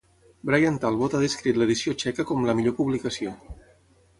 [0.49, 3.37] Bryan Talbot ha descrit l'edició txeca com "la millor publicació".